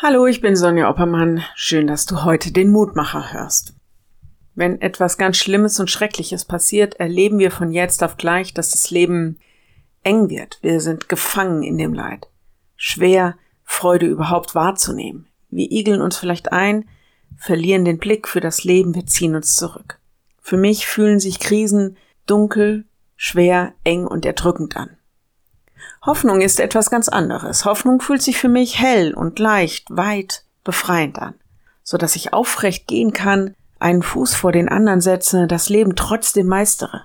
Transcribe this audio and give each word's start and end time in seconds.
Hallo, 0.00 0.26
ich 0.26 0.40
bin 0.40 0.54
Sonja 0.54 0.88
Oppermann. 0.88 1.42
Schön, 1.56 1.88
dass 1.88 2.06
du 2.06 2.22
heute 2.22 2.52
den 2.52 2.70
Mutmacher 2.70 3.32
hörst. 3.32 3.74
Wenn 4.54 4.80
etwas 4.80 5.18
ganz 5.18 5.38
Schlimmes 5.38 5.80
und 5.80 5.90
Schreckliches 5.90 6.44
passiert, 6.44 7.00
erleben 7.00 7.40
wir 7.40 7.50
von 7.50 7.72
jetzt 7.72 8.04
auf 8.04 8.16
gleich, 8.16 8.54
dass 8.54 8.70
das 8.70 8.92
Leben 8.92 9.40
eng 10.04 10.28
wird. 10.28 10.60
Wir 10.62 10.80
sind 10.80 11.08
gefangen 11.08 11.64
in 11.64 11.78
dem 11.78 11.94
Leid. 11.94 12.28
Schwer, 12.76 13.36
Freude 13.64 14.06
überhaupt 14.06 14.54
wahrzunehmen. 14.54 15.26
Wir 15.50 15.68
igeln 15.72 16.00
uns 16.00 16.16
vielleicht 16.16 16.52
ein, 16.52 16.88
verlieren 17.36 17.84
den 17.84 17.98
Blick 17.98 18.28
für 18.28 18.40
das 18.40 18.62
Leben, 18.62 18.94
wir 18.94 19.06
ziehen 19.06 19.34
uns 19.34 19.56
zurück. 19.56 19.98
Für 20.40 20.56
mich 20.56 20.86
fühlen 20.86 21.18
sich 21.18 21.40
Krisen 21.40 21.96
dunkel, 22.24 22.84
schwer, 23.16 23.74
eng 23.82 24.06
und 24.06 24.24
erdrückend 24.24 24.76
an. 24.76 24.97
Hoffnung 26.04 26.40
ist 26.40 26.60
etwas 26.60 26.90
ganz 26.90 27.08
anderes. 27.08 27.64
Hoffnung 27.64 28.00
fühlt 28.00 28.22
sich 28.22 28.38
für 28.38 28.48
mich 28.48 28.78
hell 28.78 29.14
und 29.14 29.38
leicht, 29.38 29.86
weit, 29.90 30.44
befreiend 30.64 31.18
an, 31.18 31.34
so 31.82 31.96
dass 31.98 32.16
ich 32.16 32.32
aufrecht 32.32 32.86
gehen 32.86 33.12
kann, 33.12 33.54
einen 33.78 34.02
Fuß 34.02 34.34
vor 34.34 34.52
den 34.52 34.68
anderen 34.68 35.00
setze, 35.00 35.46
das 35.46 35.68
Leben 35.68 35.96
trotzdem 35.96 36.46
meistere. 36.46 37.04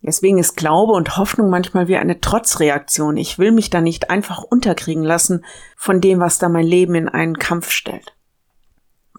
Deswegen 0.00 0.38
ist 0.38 0.56
Glaube 0.56 0.92
und 0.92 1.16
Hoffnung 1.16 1.48
manchmal 1.48 1.86
wie 1.86 1.96
eine 1.96 2.20
Trotzreaktion. 2.20 3.16
Ich 3.16 3.38
will 3.38 3.52
mich 3.52 3.70
da 3.70 3.80
nicht 3.80 4.10
einfach 4.10 4.42
unterkriegen 4.42 5.04
lassen 5.04 5.44
von 5.76 6.00
dem, 6.00 6.18
was 6.18 6.38
da 6.38 6.48
mein 6.48 6.66
Leben 6.66 6.96
in 6.96 7.08
einen 7.08 7.38
Kampf 7.38 7.70
stellt. 7.70 8.14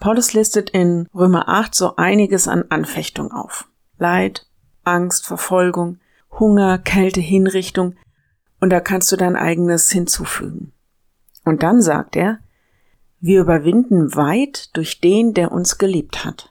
Paulus 0.01 0.33
listet 0.33 0.69
in 0.71 1.07
Römer 1.15 1.47
8 1.47 1.73
so 1.73 1.95
einiges 1.95 2.49
an 2.49 2.65
Anfechtung 2.69 3.31
auf. 3.31 3.69
Leid, 3.97 4.45
Angst, 4.83 5.25
Verfolgung, 5.25 5.99
Hunger, 6.37 6.77
Kälte, 6.79 7.21
Hinrichtung, 7.21 7.95
und 8.63 8.69
da 8.69 8.79
kannst 8.79 9.11
du 9.11 9.17
dein 9.17 9.35
eigenes 9.35 9.91
hinzufügen. 9.91 10.71
Und 11.43 11.63
dann 11.63 11.81
sagt 11.81 12.15
er, 12.15 12.39
wir 13.19 13.41
überwinden 13.41 14.15
weit 14.15 14.73
durch 14.77 15.01
den, 15.01 15.33
der 15.33 15.51
uns 15.51 15.77
geliebt 15.77 16.23
hat. 16.23 16.49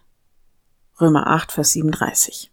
Römer 1.00 1.26
8, 1.26 1.52
Vers 1.52 1.72
37. 1.72 2.52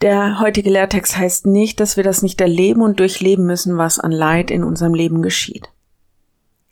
Der 0.00 0.40
heutige 0.40 0.70
Lehrtext 0.70 1.18
heißt 1.18 1.44
nicht, 1.44 1.80
dass 1.80 1.98
wir 1.98 2.02
das 2.02 2.22
nicht 2.22 2.40
erleben 2.40 2.80
und 2.80 2.98
durchleben 2.98 3.44
müssen, 3.44 3.76
was 3.76 3.98
an 3.98 4.10
Leid 4.10 4.50
in 4.50 4.64
unserem 4.64 4.94
Leben 4.94 5.20
geschieht. 5.20 5.70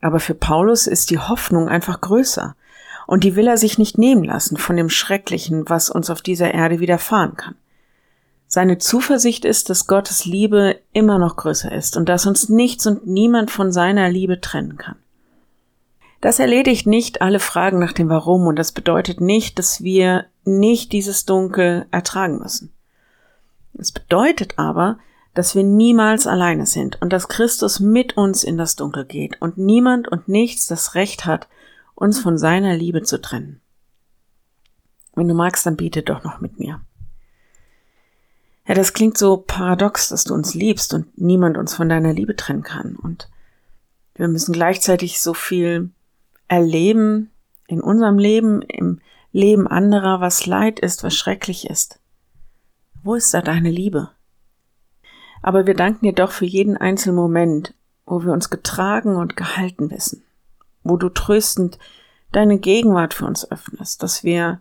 Aber 0.00 0.20
für 0.20 0.32
Paulus 0.34 0.86
ist 0.86 1.10
die 1.10 1.18
Hoffnung 1.18 1.68
einfach 1.68 2.00
größer, 2.00 2.56
und 3.06 3.24
die 3.24 3.36
will 3.36 3.46
er 3.46 3.58
sich 3.58 3.76
nicht 3.76 3.98
nehmen 3.98 4.24
lassen 4.24 4.56
von 4.56 4.74
dem 4.74 4.88
Schrecklichen, 4.88 5.68
was 5.68 5.91
uns 5.91 6.08
auf 6.08 6.22
dieser 6.22 6.54
Erde 6.54 6.80
widerfahren 6.80 7.36
kann. 7.36 7.56
Seine 8.52 8.78
Zuversicht 8.78 9.44
ist, 9.44 9.70
dass 9.70 9.86
Gottes 9.86 10.24
Liebe 10.24 10.80
immer 10.92 11.18
noch 11.18 11.36
größer 11.36 11.70
ist 11.70 11.96
und 11.96 12.08
dass 12.08 12.26
uns 12.26 12.48
nichts 12.48 12.84
und 12.84 13.06
niemand 13.06 13.52
von 13.52 13.70
seiner 13.70 14.10
Liebe 14.10 14.40
trennen 14.40 14.76
kann. 14.76 14.96
Das 16.20 16.40
erledigt 16.40 16.84
nicht 16.84 17.22
alle 17.22 17.38
Fragen 17.38 17.78
nach 17.78 17.92
dem 17.92 18.08
Warum 18.08 18.48
und 18.48 18.56
das 18.58 18.72
bedeutet 18.72 19.20
nicht, 19.20 19.60
dass 19.60 19.84
wir 19.84 20.24
nicht 20.44 20.90
dieses 20.90 21.26
Dunkel 21.26 21.86
ertragen 21.92 22.40
müssen. 22.40 22.72
Es 23.78 23.92
bedeutet 23.92 24.58
aber, 24.58 24.98
dass 25.32 25.54
wir 25.54 25.62
niemals 25.62 26.26
alleine 26.26 26.66
sind 26.66 27.00
und 27.00 27.12
dass 27.12 27.28
Christus 27.28 27.78
mit 27.78 28.16
uns 28.16 28.42
in 28.42 28.58
das 28.58 28.74
Dunkel 28.74 29.04
geht 29.04 29.40
und 29.40 29.58
niemand 29.58 30.08
und 30.08 30.26
nichts 30.26 30.66
das 30.66 30.96
Recht 30.96 31.24
hat, 31.24 31.46
uns 31.94 32.18
von 32.18 32.36
seiner 32.36 32.76
Liebe 32.76 33.02
zu 33.04 33.20
trennen. 33.20 33.60
Wenn 35.14 35.28
du 35.28 35.34
magst, 35.34 35.66
dann 35.66 35.76
biete 35.76 36.02
doch 36.02 36.24
noch 36.24 36.40
mit 36.40 36.58
mir. 36.58 36.80
Ja, 38.70 38.76
das 38.76 38.92
klingt 38.92 39.18
so 39.18 39.36
paradox, 39.36 40.10
dass 40.10 40.22
du 40.22 40.32
uns 40.32 40.54
liebst 40.54 40.94
und 40.94 41.18
niemand 41.18 41.58
uns 41.58 41.74
von 41.74 41.88
deiner 41.88 42.12
Liebe 42.12 42.36
trennen 42.36 42.62
kann. 42.62 42.94
Und 42.94 43.28
wir 44.14 44.28
müssen 44.28 44.52
gleichzeitig 44.52 45.20
so 45.20 45.34
viel 45.34 45.90
erleben 46.46 47.32
in 47.66 47.80
unserem 47.80 48.16
Leben, 48.16 48.62
im 48.62 49.00
Leben 49.32 49.66
anderer, 49.66 50.20
was 50.20 50.46
Leid 50.46 50.78
ist, 50.78 51.02
was 51.02 51.16
schrecklich 51.16 51.68
ist. 51.68 51.98
Wo 53.03 53.16
ist 53.16 53.34
da 53.34 53.42
deine 53.42 53.72
Liebe? 53.72 54.10
Aber 55.42 55.66
wir 55.66 55.75
danken 55.75 56.06
dir 56.06 56.14
doch 56.14 56.31
für 56.31 56.47
jeden 56.47 56.76
einzelnen 56.76 57.16
Moment, 57.16 57.75
wo 58.06 58.22
wir 58.22 58.32
uns 58.32 58.50
getragen 58.50 59.16
und 59.16 59.37
gehalten 59.37 59.91
wissen, 59.91 60.22
wo 60.84 60.97
du 60.97 61.08
tröstend 61.08 61.81
deine 62.31 62.60
Gegenwart 62.60 63.14
für 63.14 63.26
uns 63.26 63.50
öffnest, 63.50 64.04
dass 64.04 64.22
wir 64.22 64.60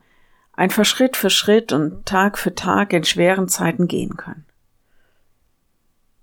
einfach 0.60 0.84
Schritt 0.84 1.16
für 1.16 1.30
Schritt 1.30 1.72
und 1.72 2.06
Tag 2.06 2.38
für 2.38 2.54
Tag 2.54 2.92
in 2.92 3.06
schweren 3.06 3.48
Zeiten 3.48 3.88
gehen 3.88 4.18
können. 4.18 4.44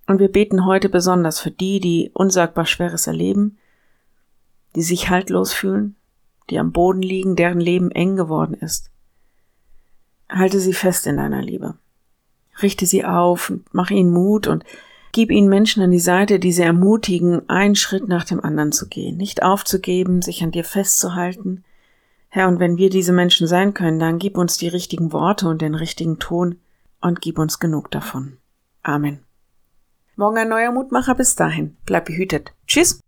Und 0.06 0.20
wir 0.20 0.30
beten 0.30 0.66
heute 0.66 0.90
besonders 0.90 1.40
für 1.40 1.50
die, 1.50 1.80
die 1.80 2.10
unsagbar 2.12 2.66
Schweres 2.66 3.06
erleben, 3.06 3.56
die 4.74 4.82
sich 4.82 5.08
haltlos 5.08 5.54
fühlen, 5.54 5.96
die 6.50 6.58
am 6.58 6.70
Boden 6.70 7.00
liegen, 7.00 7.34
deren 7.34 7.60
Leben 7.60 7.90
eng 7.90 8.16
geworden 8.16 8.52
ist. 8.52 8.90
Halte 10.28 10.60
sie 10.60 10.74
fest 10.74 11.06
in 11.06 11.16
deiner 11.16 11.40
Liebe. 11.40 11.76
Richte 12.60 12.84
sie 12.84 13.06
auf, 13.06 13.54
mach 13.72 13.90
ihnen 13.90 14.12
Mut 14.12 14.48
und 14.48 14.64
gib 15.12 15.30
ihnen 15.30 15.48
Menschen 15.48 15.82
an 15.82 15.90
die 15.90 15.98
Seite, 15.98 16.38
die 16.38 16.52
sie 16.52 16.62
ermutigen, 16.62 17.48
einen 17.48 17.74
Schritt 17.74 18.06
nach 18.06 18.24
dem 18.24 18.44
anderen 18.44 18.72
zu 18.72 18.86
gehen, 18.86 19.16
nicht 19.16 19.42
aufzugeben, 19.42 20.20
sich 20.20 20.44
an 20.44 20.50
dir 20.50 20.64
festzuhalten, 20.64 21.64
Herr, 22.28 22.48
und 22.48 22.60
wenn 22.60 22.76
wir 22.76 22.90
diese 22.90 23.12
Menschen 23.12 23.46
sein 23.46 23.74
können, 23.74 23.98
dann 23.98 24.18
gib 24.18 24.36
uns 24.36 24.58
die 24.58 24.68
richtigen 24.68 25.12
Worte 25.12 25.48
und 25.48 25.62
den 25.62 25.74
richtigen 25.74 26.18
Ton 26.18 26.60
und 27.00 27.20
gib 27.20 27.38
uns 27.38 27.58
genug 27.58 27.90
davon. 27.90 28.38
Amen. 28.82 29.20
Morgen 30.16 30.38
ein 30.38 30.48
neuer 30.48 30.72
Mutmacher. 30.72 31.14
Bis 31.14 31.34
dahin. 31.34 31.76
Bleib 31.84 32.06
behütet. 32.06 32.52
Tschüss. 32.66 33.00